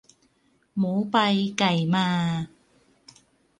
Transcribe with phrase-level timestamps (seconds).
[0.77, 1.17] หมูไป
[1.59, 2.07] ไก่มา